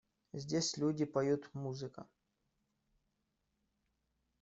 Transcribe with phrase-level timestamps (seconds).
[0.33, 1.47] Здесь люди поют…
[1.53, 2.07] музыка.